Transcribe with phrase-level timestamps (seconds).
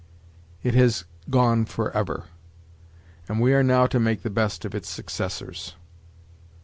[0.63, 2.23] It has gone forever;
[3.29, 5.75] and we are now to make the best of its successors.